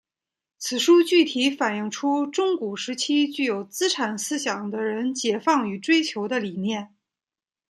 [0.57, 6.95] 此书具体反映出中古时期具有资产思想的人解放与追求的理念。